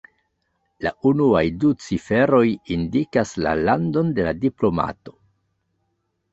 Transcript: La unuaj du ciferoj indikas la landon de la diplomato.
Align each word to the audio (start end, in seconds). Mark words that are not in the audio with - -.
La 0.85 0.91
unuaj 1.09 1.43
du 1.65 1.73
ciferoj 1.83 2.41
indikas 2.77 3.35
la 3.47 3.55
landon 3.69 4.13
de 4.19 4.29
la 4.31 4.35
diplomato. 4.49 5.19